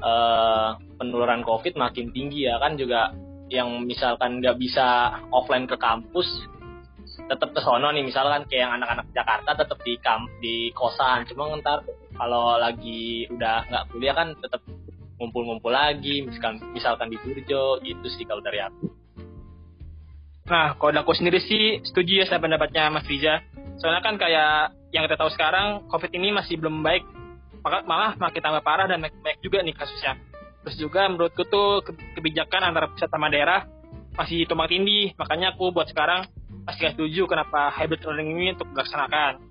eh, 0.00 0.70
penularan 0.98 1.44
COVID 1.44 1.76
makin 1.76 2.10
tinggi 2.10 2.48
ya 2.48 2.56
kan 2.58 2.74
juga 2.80 3.12
yang 3.48 3.84
misalkan 3.84 4.44
nggak 4.44 4.60
bisa 4.60 5.18
offline 5.32 5.64
ke 5.64 5.76
kampus 5.80 6.28
tetap 7.28 7.50
ke 7.52 7.60
sono 7.64 7.88
nih 7.90 8.04
misalkan 8.04 8.44
kayak 8.48 8.68
yang 8.68 8.72
anak-anak 8.80 9.06
Jakarta 9.16 9.50
tetap 9.56 9.78
di 9.84 9.94
kamp 10.00 10.28
di 10.40 10.70
kosan 10.76 11.24
cuma 11.28 11.48
ntar 11.60 11.84
kalau 12.16 12.60
lagi 12.60 13.28
udah 13.32 13.64
nggak 13.68 13.84
kuliah 13.92 14.14
kan 14.16 14.28
tetap 14.38 14.60
ngumpul-ngumpul 15.18 15.70
lagi 15.74 16.22
misalkan 16.24 16.62
misalkan 16.70 17.10
di 17.10 17.18
Burjo 17.18 17.82
itu 17.82 18.06
sih 18.14 18.24
kalau 18.24 18.40
dari 18.40 18.62
aku 18.62 18.98
Nah, 20.48 20.80
kalau 20.80 20.96
aku 21.04 21.12
sendiri 21.12 21.44
sih 21.44 21.84
setuju 21.84 22.24
ya 22.24 22.26
sama 22.26 22.48
pendapatnya 22.48 22.88
Mas 22.88 23.04
Riza. 23.04 23.44
Soalnya 23.76 24.00
kan 24.00 24.16
kayak 24.16 24.72
yang 24.96 25.04
kita 25.04 25.20
tahu 25.20 25.28
sekarang, 25.36 25.84
COVID 25.92 26.08
ini 26.16 26.32
masih 26.32 26.56
belum 26.56 26.80
baik. 26.80 27.04
Maka 27.60 27.84
malah 27.84 28.16
makin 28.16 28.40
tambah 28.40 28.64
parah 28.64 28.88
dan 28.88 29.04
makin 29.04 29.20
banyak 29.20 29.44
juga 29.44 29.60
nih 29.60 29.76
kasusnya. 29.76 30.16
Terus 30.64 30.76
juga 30.80 31.04
menurutku 31.04 31.44
tuh 31.44 31.84
ke- 31.84 32.16
kebijakan 32.16 32.72
antara 32.72 32.88
pusat 32.88 33.12
sama 33.12 33.28
daerah 33.28 33.68
masih 34.16 34.48
tumpang 34.48 34.72
tindih. 34.72 35.12
Makanya 35.20 35.52
aku 35.52 35.68
buat 35.68 35.92
sekarang 35.92 36.24
masih 36.64 36.80
gak 36.80 36.92
setuju 36.96 37.28
kenapa 37.28 37.68
hybrid 37.76 38.00
learning 38.08 38.28
ini 38.32 38.46
untuk 38.56 38.72
dilaksanakan. 38.72 39.44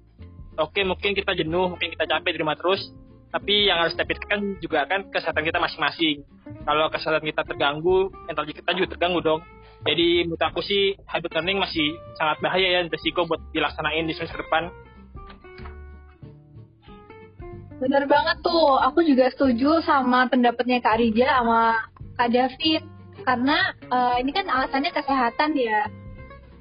Oke, 0.57 0.81
mungkin 0.81 1.13
kita 1.13 1.37
jenuh, 1.37 1.77
mungkin 1.77 1.93
kita 1.93 2.09
capek 2.09 2.33
di 2.33 2.39
rumah 2.41 2.57
terus. 2.57 2.89
Tapi 3.27 3.67
yang 3.67 3.83
harus 3.83 3.93
kita 3.93 4.39
juga 4.63 4.87
kan 4.87 5.11
kesehatan 5.11 5.43
kita 5.43 5.59
masing-masing. 5.59 6.23
Kalau 6.63 6.87
kesehatan 6.87 7.23
kita 7.27 7.43
terganggu, 7.43 8.07
mental 8.27 8.47
kita 8.47 8.71
juga 8.71 8.87
terganggu 8.95 9.19
dong. 9.19 9.41
Jadi 9.83 10.25
menurut 10.25 10.41
aku 10.41 10.59
sih 10.65 10.97
hybrid 11.05 11.33
learning 11.37 11.59
masih 11.61 11.95
sangat 12.17 12.41
bahaya 12.41 12.67
ya 12.67 12.79
dan 12.81 12.89
resiko 12.89 13.29
buat 13.29 13.39
dilaksanain 13.53 14.09
di 14.09 14.13
semester 14.15 14.41
depan. 14.41 14.73
Bener 17.77 18.09
banget 18.09 18.41
tuh, 18.41 18.81
aku 18.81 19.05
juga 19.05 19.29
setuju 19.29 19.85
sama 19.85 20.25
pendapatnya 20.25 20.81
Kak 20.81 20.97
Rija 20.97 21.29
sama 21.29 21.77
Kak 22.17 22.33
David. 22.33 22.81
Karena 23.21 23.57
eh, 23.69 24.15
ini 24.25 24.31
kan 24.33 24.49
alasannya 24.49 24.91
kesehatan 24.95 25.53
ya. 25.53 25.85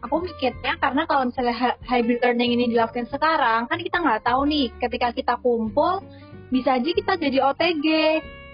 Aku 0.05 0.21
mikirnya 0.21 0.77
karena 0.77 1.09
kalau 1.09 1.25
misalnya 1.25 1.57
hy- 1.57 1.81
hybrid 1.89 2.21
learning 2.21 2.51
ini 2.53 2.65
dilakukan 2.69 3.09
sekarang, 3.09 3.65
kan 3.65 3.81
kita 3.81 3.97
nggak 3.97 4.29
tahu 4.29 4.45
nih 4.45 4.69
ketika 4.77 5.09
kita 5.17 5.35
kumpul, 5.41 6.05
bisa 6.51 6.79
aja 6.79 6.91
kita 6.91 7.13
jadi 7.19 7.39
OTG. 7.53 7.87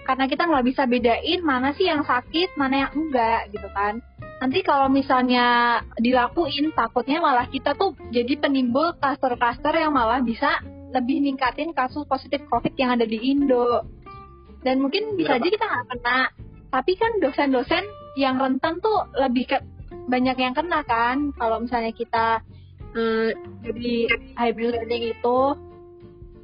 Karena 0.03 0.27
kita 0.27 0.43
nggak 0.51 0.65
bisa 0.67 0.83
bedain 0.83 1.39
mana 1.47 1.71
sih 1.79 1.87
yang 1.87 2.03
sakit, 2.03 2.59
mana 2.59 2.87
yang 2.87 2.91
enggak 2.91 3.47
gitu 3.55 3.71
kan. 3.71 4.03
Nanti 4.43 4.59
kalau 4.59 4.91
misalnya 4.91 5.79
dilakuin, 5.95 6.75
takutnya 6.75 7.23
malah 7.23 7.47
kita 7.47 7.71
tuh 7.79 7.95
jadi 8.11 8.35
penimbul 8.35 8.99
klaster-klaster 8.99 9.71
yang 9.71 9.95
malah 9.95 10.19
bisa 10.19 10.59
lebih 10.91 11.23
ningkatin 11.23 11.71
kasus 11.71 12.03
positif 12.03 12.43
COVID 12.51 12.75
yang 12.75 12.99
ada 12.99 13.07
di 13.07 13.15
Indo. 13.31 13.87
Dan 14.59 14.83
mungkin 14.83 15.15
bisa 15.15 15.39
aja 15.39 15.47
kita 15.47 15.63
nggak 15.63 15.85
kena. 15.95 16.19
Tapi 16.67 16.91
kan 16.99 17.11
dosen-dosen 17.23 17.83
yang 18.19 18.35
rentan 18.35 18.83
tuh 18.83 19.07
lebih 19.15 19.55
ke 19.55 19.57
banyak 20.11 20.35
yang 20.35 20.51
kena 20.51 20.83
kan. 20.83 21.31
Kalau 21.39 21.63
misalnya 21.63 21.95
kita 21.95 22.43
eh, 22.99 23.31
jadi 23.63 23.95
hybrid 24.35 24.75
learning 24.75 25.03
itu. 25.15 25.39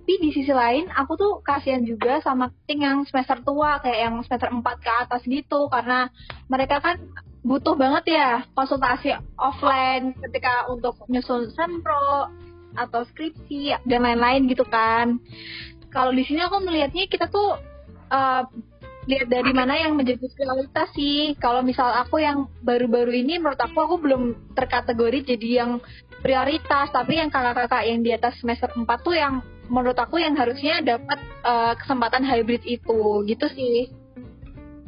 Tapi 0.09 0.25
di 0.25 0.33
sisi 0.33 0.49
lain 0.49 0.89
aku 0.89 1.13
tuh 1.21 1.37
kasihan 1.45 1.85
juga 1.85 2.17
sama 2.25 2.49
ting 2.65 2.81
yang 2.81 3.05
semester 3.05 3.45
tua 3.45 3.77
kayak 3.77 4.09
yang 4.09 4.17
semester 4.25 4.49
4 4.49 4.65
ke 4.65 4.89
atas 5.05 5.21
gitu 5.21 5.69
karena 5.69 6.09
mereka 6.49 6.81
kan 6.81 6.97
butuh 7.45 7.77
banget 7.77 8.17
ya 8.17 8.41
konsultasi 8.57 9.13
offline 9.37 10.17
ketika 10.17 10.65
untuk 10.65 10.97
nyusun 11.13 11.53
sempro 11.53 12.25
atau 12.73 13.05
skripsi 13.05 13.77
dan 13.85 14.01
lain-lain 14.01 14.49
gitu 14.49 14.65
kan. 14.65 15.21
Kalau 15.93 16.09
di 16.09 16.25
sini 16.25 16.41
aku 16.41 16.57
melihatnya 16.57 17.05
kita 17.05 17.29
tuh 17.29 17.61
eh, 18.09 18.43
lihat 19.09 19.27
dari 19.33 19.49
mana 19.49 19.73
yang 19.73 19.97
menjadi 19.97 20.29
prioritas 20.29 20.93
sih. 20.93 21.33
Kalau 21.41 21.65
misal 21.65 21.89
aku 21.97 22.21
yang 22.21 22.45
baru-baru 22.61 23.25
ini 23.25 23.41
menurut 23.41 23.57
aku 23.57 23.77
aku 23.81 23.95
belum 23.97 24.53
terkategori 24.53 25.33
jadi 25.33 25.49
yang 25.65 25.71
prioritas, 26.21 26.93
tapi 26.93 27.17
yang 27.17 27.33
kakak-kakak 27.33 27.89
yang 27.89 28.05
di 28.05 28.13
atas 28.13 28.37
semester 28.37 28.69
4 28.69 28.85
tuh 29.01 29.17
yang 29.17 29.41
menurut 29.65 29.97
aku 29.97 30.21
yang 30.21 30.37
harusnya 30.37 30.85
dapat 30.85 31.17
eh, 31.41 31.73
kesempatan 31.81 32.21
hybrid 32.21 32.61
itu 32.69 33.25
gitu 33.25 33.45
sih. 33.49 33.89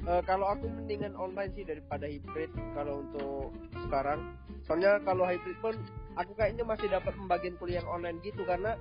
Eh, 0.02 0.22
kalau 0.26 0.50
aku 0.50 0.66
mendingan 0.66 1.14
online 1.14 1.54
sih 1.54 1.66
daripada 1.66 2.10
hybrid 2.10 2.50
kalau 2.74 3.06
untuk 3.06 3.54
sekarang 3.86 4.34
soalnya 4.66 4.98
kalau 5.06 5.26
hybrid 5.26 5.58
pun 5.62 5.78
aku 6.18 6.34
kayaknya 6.34 6.66
masih 6.66 6.90
dapat 6.90 7.14
pembagian 7.14 7.54
kuliah 7.62 7.86
online 7.86 8.18
gitu 8.26 8.42
karena 8.46 8.78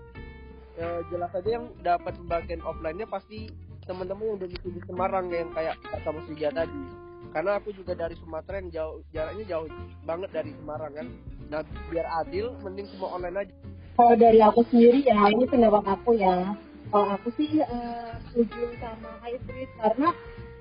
eh, 0.81 1.01
jelas 1.13 1.33
aja 1.37 1.51
yang 1.61 1.69
dapat 1.85 2.17
pembagian 2.17 2.65
offline-nya 2.65 3.05
pasti 3.05 3.53
teman-teman 3.91 4.23
yang 4.23 4.39
domisili 4.39 4.79
di 4.79 4.83
Semarang 4.87 5.27
yang 5.35 5.51
kayak 5.51 5.75
kata 5.83 6.09
Mas 6.15 6.31
tadi 6.31 6.83
karena 7.31 7.51
aku 7.59 7.75
juga 7.75 7.93
dari 7.99 8.15
Sumatera 8.23 8.63
yang 8.63 8.71
jauh 8.71 8.97
jaraknya 9.11 9.45
jauh 9.51 9.67
banget 10.07 10.31
dari 10.31 10.51
Semarang 10.55 10.93
kan 10.95 11.07
nah 11.51 11.63
biar 11.91 12.07
adil 12.23 12.55
mending 12.63 12.87
semua 12.95 13.19
online 13.19 13.39
aja 13.43 13.55
Kalau 13.99 14.17
dari 14.17 14.41
aku 14.41 14.65
sendiri 14.73 15.05
ya, 15.05 15.29
ini 15.29 15.45
pendapat 15.45 15.85
aku 15.85 16.17
ya. 16.17 16.57
Kalau 16.89 17.07
aku 17.21 17.29
sih 17.37 17.61
setuju 17.61 18.73
sama 18.81 19.13
hybrid 19.21 19.69
karena 19.77 20.09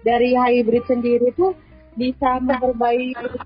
dari 0.03 0.35
hybrid 0.35 0.83
sendiri 0.91 1.31
tuh 1.39 1.55
bisa 1.95 2.43
memperbaiki 2.43 3.39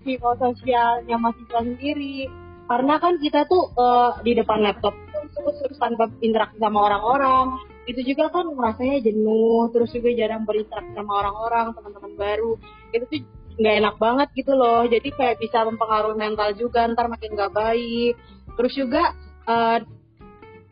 psikososialnya 0.00 1.20
mahasiswa 1.20 1.60
sendiri. 1.60 2.24
Karena 2.72 2.94
kan 2.96 3.20
kita 3.20 3.44
tuh 3.44 3.68
eh, 3.76 4.10
di 4.24 4.32
depan 4.32 4.64
laptop 4.64 4.96
terus 5.12 5.60
terus 5.60 5.76
tanpa 5.76 6.08
interaksi 6.24 6.56
sama 6.56 6.88
orang-orang. 6.88 7.71
Itu 7.88 8.00
juga 8.06 8.30
kan 8.30 8.46
rasanya 8.46 9.02
jenuh, 9.02 9.70
terus 9.74 9.90
juga 9.90 10.14
jarang 10.14 10.46
berinteraksi 10.46 10.92
sama 10.94 11.12
orang-orang, 11.24 11.74
teman-teman 11.74 12.12
baru. 12.14 12.52
Itu 12.94 13.04
tuh 13.10 13.20
nggak 13.58 13.74
enak 13.84 13.96
banget 13.98 14.28
gitu 14.38 14.52
loh. 14.54 14.86
Jadi 14.86 15.08
kayak 15.12 15.36
bisa 15.42 15.66
mempengaruhi 15.66 16.16
mental 16.16 16.54
juga, 16.54 16.86
ntar 16.90 17.10
makin 17.10 17.34
nggak 17.34 17.52
baik. 17.52 18.14
Terus 18.54 18.72
juga 18.78 19.02
eh, 19.48 19.78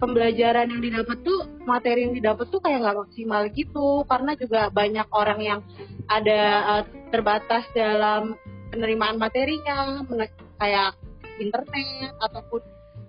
pembelajaran 0.00 0.72
yang 0.72 0.80
didapat 0.80 1.18
tuh 1.20 1.44
materi 1.68 2.08
yang 2.08 2.16
didapat 2.16 2.48
tuh 2.48 2.60
kayak 2.64 2.80
nggak 2.80 2.98
maksimal 3.04 3.42
gitu 3.52 3.88
karena 4.08 4.32
juga 4.34 4.60
banyak 4.72 5.08
orang 5.12 5.40
yang 5.44 5.60
ada 6.08 6.40
eh, 6.80 6.84
terbatas 7.12 7.68
dalam 7.76 8.34
penerimaan 8.72 9.20
materinya 9.20 10.00
kayak 10.56 10.96
internet 11.36 12.14
ataupun 12.22 12.62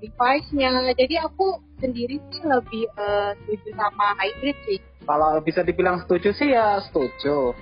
device-nya 0.04 0.92
jadi 0.98 1.30
aku 1.30 1.62
sendiri 1.82 2.22
sih 2.30 2.42
lebih 2.46 2.86
eh, 2.94 3.32
setuju 3.44 3.70
sama 3.76 4.08
hybrid 4.22 4.58
sih 4.70 4.80
Kalau 5.02 5.42
bisa 5.42 5.66
dibilang 5.66 5.98
setuju 6.06 6.30
sih 6.38 6.54
ya 6.54 6.78
setuju. 6.86 7.58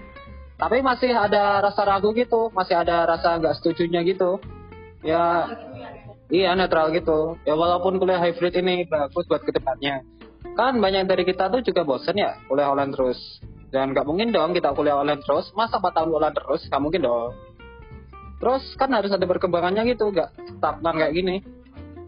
Tapi 0.60 0.84
masih 0.84 1.16
ada 1.16 1.64
rasa 1.64 1.88
ragu 1.88 2.12
gitu, 2.12 2.52
masih 2.52 2.76
ada 2.76 3.08
rasa 3.08 3.40
nggak 3.40 3.64
setujunya 3.64 4.04
gitu. 4.04 4.44
Ya, 5.00 5.48
iya 6.28 6.52
netral 6.52 6.92
gitu. 6.92 7.40
Ya 7.48 7.56
walaupun 7.56 7.96
kuliah 7.96 8.20
hybrid 8.20 8.60
ini 8.60 8.84
bagus 8.92 9.24
buat 9.32 9.40
ke 9.48 9.56
depannya. 9.56 10.04
Kan 10.60 10.84
banyak 10.84 11.08
dari 11.08 11.24
kita 11.24 11.48
tuh 11.48 11.64
juga 11.64 11.88
bosen 11.88 12.20
ya 12.20 12.36
kuliah 12.52 12.76
online 12.76 12.92
terus. 12.92 13.40
Dan 13.72 13.96
nggak 13.96 14.04
mungkin 14.04 14.36
dong 14.36 14.52
kita 14.52 14.76
kuliah 14.76 15.00
online 15.00 15.24
terus. 15.24 15.48
Masa 15.56 15.80
4 15.80 15.96
tahun 15.96 16.12
online 16.12 16.36
terus? 16.36 16.62
Nggak 16.68 16.82
mungkin 16.84 17.02
dong. 17.08 17.32
Terus 18.40 18.64
kan 18.76 18.92
harus 18.92 19.12
ada 19.12 19.24
perkembangannya 19.24 19.84
gitu, 19.96 20.12
nggak 20.12 20.60
stagnan 20.60 20.96
kayak 20.96 21.16
gini. 21.16 21.36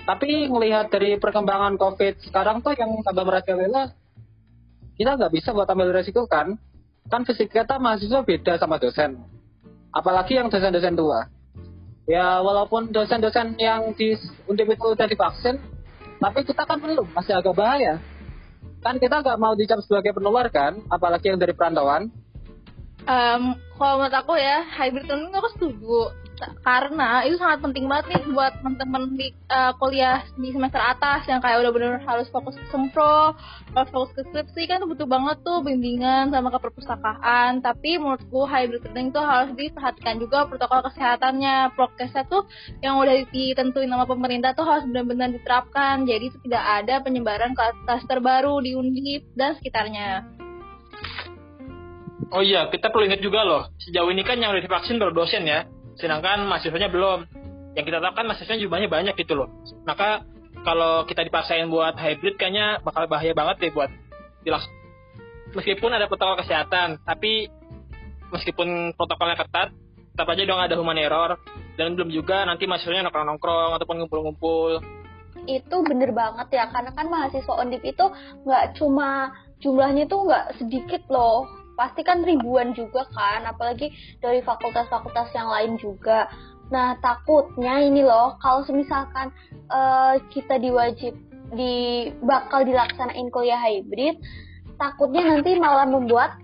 Tapi 0.02 0.50
ngelihat 0.50 0.90
dari 0.90 1.16
perkembangan 1.22 1.78
COVID 1.78 2.26
sekarang 2.26 2.66
tuh 2.66 2.74
yang 2.74 2.90
tambah 3.06 3.22
merajalela, 3.22 3.94
kita 4.98 5.18
nggak 5.18 5.34
bisa 5.34 5.54
buat 5.54 5.70
ambil 5.70 5.94
resiko 5.94 6.26
kan? 6.26 6.58
Kan 7.10 7.26
fisik 7.26 7.54
kita 7.54 7.78
mahasiswa 7.78 8.26
beda 8.26 8.58
sama 8.58 8.82
dosen. 8.82 9.22
Apalagi 9.94 10.40
yang 10.42 10.50
dosen-dosen 10.50 10.98
tua. 10.98 11.30
Ya 12.10 12.42
walaupun 12.42 12.90
dosen-dosen 12.90 13.62
yang 13.62 13.94
di 13.94 14.18
Undip 14.50 14.74
itu 14.74 14.86
udah 14.98 15.06
divaksin 15.06 15.62
tapi 16.22 16.46
kita 16.46 16.70
kan 16.70 16.78
belum 16.78 17.10
masih 17.18 17.34
agak 17.34 17.58
bahaya. 17.58 17.98
Kan 18.86 19.02
kita 19.02 19.26
nggak 19.26 19.42
mau 19.42 19.58
dicap 19.58 19.82
sebagai 19.82 20.14
penular 20.14 20.50
kan? 20.54 20.78
Apalagi 20.90 21.34
yang 21.34 21.42
dari 21.42 21.54
perantauan. 21.58 22.14
Em, 23.10 23.58
kalau 23.82 23.98
menurut 23.98 24.14
aku 24.14 24.38
ya 24.38 24.62
hybrid 24.78 25.10
learning 25.10 25.34
aku 25.34 25.50
setuju 25.58 26.14
karena 26.62 27.22
itu 27.28 27.38
sangat 27.38 27.60
penting 27.62 27.86
banget 27.86 28.06
nih 28.14 28.22
buat 28.34 28.54
teman-teman 28.62 29.14
di 29.18 29.30
eh, 29.32 29.74
kuliah 29.78 30.26
di 30.38 30.50
semester 30.50 30.82
atas 30.82 31.26
yang 31.30 31.40
kayak 31.42 31.62
udah 31.62 31.72
bener 31.74 31.94
harus 32.06 32.28
fokus 32.34 32.58
ke 32.58 32.66
sempro, 32.74 33.38
harus 33.74 33.90
fokus 33.94 34.12
ke 34.18 34.22
skripsi 34.30 34.62
kan 34.70 34.84
butuh 34.86 35.06
banget 35.06 35.38
tuh 35.46 35.62
bimbingan 35.62 36.34
sama 36.34 36.50
ke 36.50 36.60
perpustakaan. 36.62 37.62
Tapi 37.62 38.02
menurutku 38.02 38.46
hybrid 38.50 38.82
learning 38.90 39.14
tuh 39.14 39.24
harus 39.24 39.50
diperhatikan 39.54 40.18
juga 40.18 40.50
protokol 40.50 40.86
kesehatannya, 40.90 41.74
prokesnya 41.78 42.24
tuh 42.26 42.46
yang 42.82 42.98
udah 42.98 43.26
ditentuin 43.30 43.90
sama 43.90 44.06
pemerintah 44.10 44.52
tuh 44.58 44.66
harus 44.66 44.84
benar-benar 44.90 45.30
diterapkan. 45.34 46.06
Jadi 46.06 46.34
tidak 46.46 46.64
ada 46.64 46.96
penyebaran 47.02 47.54
klaster 47.58 48.20
baru 48.22 48.58
di 48.62 48.74
Undip 48.74 49.30
dan 49.38 49.58
sekitarnya. 49.58 50.42
Oh 52.32 52.40
iya, 52.40 52.72
kita 52.72 52.88
perlu 52.96 53.12
ingat 53.12 53.20
juga 53.20 53.44
loh, 53.44 53.68
sejauh 53.76 54.08
ini 54.08 54.24
kan 54.24 54.40
yang 54.40 54.56
udah 54.56 54.64
divaksin 54.64 54.96
baru 54.96 55.12
dosen 55.12 55.44
ya, 55.44 55.68
sedangkan 56.02 56.50
mahasiswanya 56.50 56.90
belum. 56.90 57.30
Yang 57.78 57.86
kita 57.88 57.98
tahu 58.04 58.14
kan 58.18 58.26
mahasiswanya 58.28 58.62
jumlahnya 58.66 58.90
banyak 58.92 59.16
gitu 59.16 59.34
loh. 59.38 59.48
Maka 59.86 60.26
kalau 60.66 61.06
kita 61.06 61.24
dipaksain 61.24 61.70
buat 61.70 61.96
hybrid 61.96 62.36
kayaknya 62.36 62.82
bakal 62.82 63.06
bahaya 63.08 63.32
banget 63.32 63.56
deh 63.62 63.72
buat 63.72 63.90
dilaks. 64.44 64.66
Meskipun 65.54 65.92
ada 65.94 66.10
protokol 66.10 66.42
kesehatan, 66.42 67.04
tapi 67.06 67.48
meskipun 68.32 68.96
protokolnya 68.96 69.36
ketat, 69.36 69.70
tetap 70.16 70.28
aja 70.28 70.44
dong 70.48 70.60
ada 70.60 70.76
human 70.76 70.98
error. 71.00 71.38
Dan 71.80 71.96
belum 71.96 72.12
juga 72.12 72.44
nanti 72.44 72.68
mahasiswanya 72.68 73.08
nongkrong-nongkrong 73.08 73.78
ataupun 73.80 73.96
ngumpul-ngumpul. 74.04 74.74
itu 75.50 75.74
bener 75.82 76.14
banget 76.14 76.54
ya 76.54 76.70
karena 76.70 76.94
kan 76.94 77.10
mahasiswa 77.10 77.66
undip 77.66 77.82
itu 77.82 78.06
nggak 78.46 78.78
cuma 78.78 79.34
jumlahnya 79.58 80.06
tuh 80.06 80.30
nggak 80.30 80.62
sedikit 80.62 81.02
loh 81.10 81.50
pasti 81.82 82.06
kan 82.06 82.22
ribuan 82.22 82.78
juga 82.78 83.10
kan 83.10 83.42
apalagi 83.50 83.90
dari 84.22 84.46
fakultas-fakultas 84.46 85.34
yang 85.34 85.50
lain 85.50 85.74
juga 85.82 86.30
nah 86.70 86.94
takutnya 87.02 87.82
ini 87.82 88.06
loh 88.06 88.38
kalau 88.38 88.62
misalkan 88.70 89.34
eh, 89.66 90.16
kita 90.30 90.62
diwajib 90.62 91.18
di 91.52 92.08
bakal 92.22 92.62
dilaksanain 92.62 93.28
kuliah 93.34 93.60
hybrid 93.60 94.22
takutnya 94.78 95.26
nanti 95.26 95.58
malah 95.58 95.90
membuat 95.90 96.38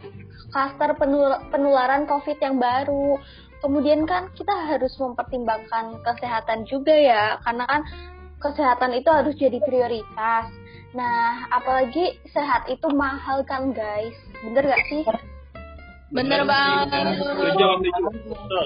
klaster 0.50 0.98
penul- 0.98 1.40
penularan 1.54 2.10
covid 2.10 2.42
yang 2.42 2.58
baru 2.58 3.22
kemudian 3.62 4.10
kan 4.10 4.34
kita 4.34 4.52
harus 4.52 4.92
mempertimbangkan 4.98 6.02
kesehatan 6.02 6.66
juga 6.66 6.94
ya 6.98 7.38
karena 7.46 7.64
kan 7.70 7.82
kesehatan 8.38 8.94
itu 8.98 9.10
harus 9.10 9.34
jadi 9.38 9.58
prioritas. 9.62 10.50
Nah, 10.98 11.46
apalagi 11.54 12.18
sehat 12.34 12.66
itu 12.74 12.90
mahal 12.90 13.46
kan 13.46 13.70
guys, 13.70 14.18
bener 14.42 14.66
gak 14.66 14.82
sih? 14.90 15.06
Bener 16.10 16.42
banget. 16.42 17.22
Setuju, 17.22 17.68
setuju. 17.86 18.62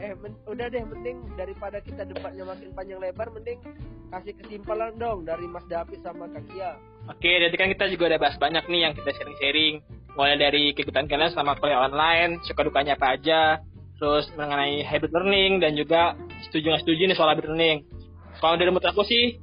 Eh, 0.00 0.16
men- 0.16 0.40
udah 0.48 0.66
deh, 0.72 0.80
mending 0.80 1.28
daripada 1.36 1.76
kita 1.84 2.08
debatnya 2.08 2.48
makin 2.48 2.72
panjang 2.72 3.00
lebar, 3.04 3.28
mending 3.36 3.60
kasih 4.08 4.32
kesimpulan 4.40 4.96
dong 4.96 5.28
dari 5.28 5.44
Mas 5.44 5.68
David 5.68 6.00
sama 6.00 6.24
Kak 6.32 6.44
Kia. 6.48 6.72
Oke, 7.12 7.28
jadi 7.28 7.52
kan 7.60 7.68
kita 7.76 7.84
juga 7.92 8.16
udah 8.16 8.20
bahas 8.20 8.36
banyak 8.40 8.64
nih 8.64 8.80
yang 8.80 8.92
kita 8.96 9.12
sharing-sharing. 9.12 9.84
Mulai 10.16 10.40
dari 10.40 10.72
kegiatan 10.72 11.04
kalian 11.04 11.36
selama 11.36 11.60
kuliah 11.60 11.84
online, 11.84 12.40
suka 12.48 12.64
dukanya 12.64 12.96
apa 12.96 13.20
aja, 13.20 13.60
terus 14.00 14.24
mengenai 14.40 14.80
hybrid 14.88 15.12
learning, 15.12 15.60
dan 15.60 15.76
juga 15.76 16.16
setuju 16.48 16.72
nggak 16.72 16.82
setuju 16.88 17.02
nih 17.12 17.16
soal 17.16 17.28
hybrid 17.28 17.52
learning. 17.52 17.84
Kalau 18.40 18.56
dari 18.56 18.72
menurut 18.72 18.88
aku 18.88 19.04
sih, 19.08 19.40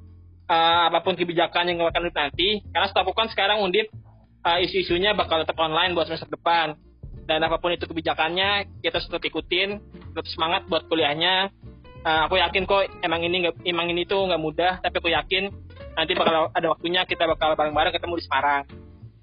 eh, 0.51 0.81
apa 0.91 0.99
pun 0.99 1.15
kebijakan 1.15 1.71
yang 1.71 1.87
akan 1.87 2.11
nanti, 2.11 2.59
karena 2.75 2.87
setahu 2.91 3.15
kan 3.15 3.31
sekarang 3.31 3.63
undip 3.63 3.87
eh, 4.43 4.57
isu-isunya 4.67 5.15
bakal 5.15 5.39
tetap 5.39 5.55
online 5.55 5.95
buat 5.95 6.11
semester 6.11 6.27
depan. 6.27 6.75
Dan 7.21 7.39
apa 7.47 7.61
pun 7.61 7.71
itu 7.71 7.87
kebijakannya, 7.87 8.81
kita 8.83 8.99
tetap 8.99 9.23
ikutin, 9.23 9.79
tetap 10.11 10.27
semangat 10.27 10.67
buat 10.67 10.83
kuliahnya. 10.91 11.47
Eh, 12.01 12.21
aku 12.27 12.41
yakin 12.41 12.67
kok 12.67 12.91
emang 13.05 13.23
ini 13.23 13.47
nggak, 13.47 13.63
emang 13.63 13.87
ini 13.93 14.03
tuh 14.03 14.27
nggak 14.27 14.41
mudah, 14.41 14.73
tapi 14.83 14.99
aku 14.99 15.09
yakin 15.13 15.47
nanti 15.95 16.11
bakal 16.17 16.49
ada 16.51 16.67
waktunya 16.71 17.05
kita 17.07 17.29
bakal 17.29 17.55
bareng-bareng 17.55 17.93
ketemu 17.93 18.19
di 18.19 18.23
Semarang. 18.25 18.63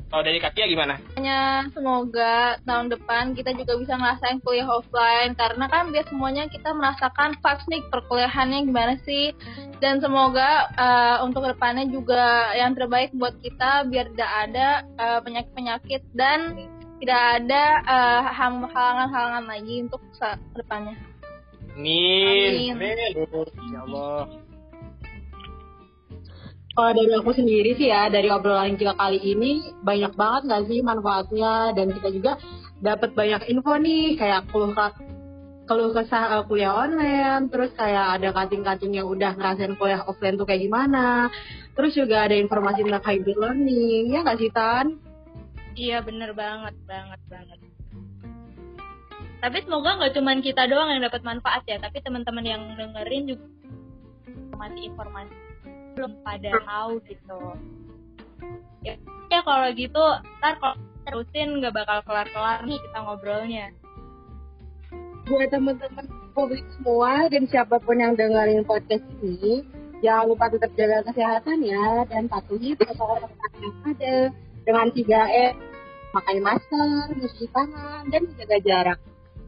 Kalau 0.08 0.24
dari 0.24 0.40
Katia 0.40 0.64
gimana? 0.64 0.96
Hanya 1.20 1.68
semoga 1.76 2.56
tahun 2.64 2.88
depan 2.88 3.36
kita 3.36 3.52
juga 3.52 3.76
bisa 3.76 3.92
ngerasain 3.92 4.40
kuliah 4.40 4.64
offline 4.64 5.36
karena 5.36 5.68
kan 5.68 5.92
biar 5.92 6.08
semuanya 6.08 6.48
kita 6.48 6.72
merasakan 6.72 7.36
vibes 7.36 7.68
nih 7.68 7.82
perkuliahannya 7.92 8.64
gimana 8.64 8.96
sih 9.04 9.36
dan 9.84 10.00
semoga 10.00 10.72
eh, 10.80 11.16
untuk 11.20 11.44
ke 11.44 11.52
depannya 11.52 11.92
juga 11.92 12.56
yang 12.56 12.72
terbaik 12.72 13.12
buat 13.12 13.36
kita 13.44 13.84
biar 13.92 14.08
tidak 14.16 14.32
ada 14.48 14.68
eh, 14.96 15.20
penyakit-penyakit 15.20 16.02
dan 16.16 16.56
tidak 16.98 17.22
ada 17.44 17.62
ham- 18.32 18.66
halangan-halangan 18.66 19.44
lagi 19.46 19.86
untuk 19.86 20.02
ke 20.18 20.28
depannya. 20.56 20.96
Amin. 21.78 22.74
Amin. 22.74 22.96
Ya 23.70 23.80
Allah. 23.86 24.26
Kalau 26.78 26.94
dari 26.94 27.10
aku 27.10 27.34
sendiri 27.34 27.74
sih 27.74 27.90
ya, 27.90 28.06
dari 28.06 28.30
obrolan 28.30 28.78
kita 28.78 28.94
kali 28.94 29.18
ini 29.18 29.74
banyak 29.82 30.14
banget 30.14 30.42
nggak 30.46 30.64
sih 30.70 30.78
manfaatnya 30.78 31.74
dan 31.74 31.90
kita 31.90 32.08
juga 32.14 32.38
dapat 32.78 33.18
banyak 33.18 33.50
info 33.50 33.74
nih 33.82 34.14
kayak 34.14 34.46
keluh 34.54 34.70
keluh 35.66 35.90
kesah 35.90 36.38
uh, 36.38 36.42
kuliah 36.46 36.70
online, 36.70 37.50
terus 37.50 37.74
kayak 37.74 38.22
ada 38.22 38.30
kating-kating 38.30 38.94
yang 38.94 39.10
udah 39.10 39.34
ngerasain 39.34 39.74
kuliah 39.74 40.06
offline 40.06 40.38
tuh 40.38 40.46
kayak 40.46 40.70
gimana, 40.70 41.26
terus 41.74 41.98
juga 41.98 42.30
ada 42.30 42.38
informasi 42.38 42.86
tentang 42.86 43.02
hybrid 43.02 43.38
learning, 43.42 44.14
ya 44.14 44.22
nggak 44.22 44.38
sih 44.38 44.50
Tan? 44.54 45.02
Iya 45.74 45.98
bener 46.06 46.30
banget, 46.30 46.78
banget, 46.86 47.18
banget. 47.26 47.58
Tapi 49.42 49.58
semoga 49.66 49.98
nggak 49.98 50.14
cuman 50.14 50.46
kita 50.46 50.70
doang 50.70 50.94
yang 50.94 51.02
dapat 51.02 51.26
manfaat 51.26 51.66
ya, 51.66 51.82
tapi 51.82 51.98
teman-teman 52.06 52.46
yang 52.46 52.62
dengerin 52.78 53.34
juga 53.34 53.46
informasi-informasi 54.30 55.47
belum 55.98 56.12
pada 56.22 56.50
tahu 56.62 56.92
gitu. 57.10 57.40
Ya, 58.86 58.94
ya 59.34 59.40
kalau 59.42 59.68
gitu, 59.74 60.04
ntar 60.38 60.54
kalau 60.62 60.78
terusin 61.02 61.58
nggak 61.58 61.74
bakal 61.74 61.98
kelar-kelar 62.06 62.62
nih 62.62 62.78
kita 62.78 62.98
ngobrolnya. 63.02 63.66
buat 65.28 65.52
teman-teman 65.52 66.08
publik 66.32 66.64
semua 66.72 67.28
dan 67.28 67.44
siapa 67.52 67.76
pun 67.84 68.00
yang 68.00 68.16
dengerin 68.16 68.64
podcast 68.64 69.04
ini, 69.20 69.60
jangan 70.00 70.24
lupa 70.32 70.48
tetap 70.48 70.72
jaga 70.72 71.04
kesehatan 71.04 71.68
ya 71.68 72.08
dan 72.08 72.32
patuhi 72.32 72.72
protokol 72.72 73.28
kesehatan 73.28 73.60
yang 73.60 73.76
ada 73.92 74.14
dengan 74.64 74.86
3 74.88 75.52
M, 75.52 75.54
pakai 76.16 76.36
masker, 76.40 77.12
mencuci 77.12 77.44
tangan, 77.52 78.08
dan 78.08 78.20
menjaga 78.24 78.58
jarak. 78.64 78.98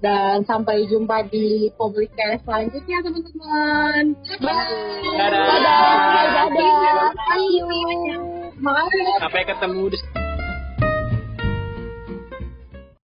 Dan 0.01 0.49
sampai 0.49 0.89
jumpa 0.89 1.29
di 1.29 1.69
public 1.77 2.09
care 2.17 2.41
selanjutnya 2.41 3.05
teman-teman. 3.05 4.17
Bye. 4.41 5.13
Dadah. 5.21 5.45
Dadah, 5.45 6.47
dadah, 6.49 7.13
see 7.37 7.61
you. 7.61 7.69
Makasih. 8.61 9.05
Sampai 9.21 9.45
ketemu 9.45 9.93
di 9.93 10.20